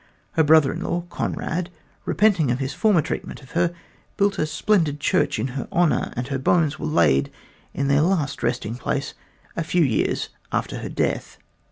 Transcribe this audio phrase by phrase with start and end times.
[0.31, 1.69] Her brother in law, Conrad,
[2.05, 3.71] repenting of his former treatment of her,
[4.17, 7.31] built a splendid church in her honor, and her bones were laid
[7.71, 9.13] in their last resting place
[9.55, 11.37] a few years after her death.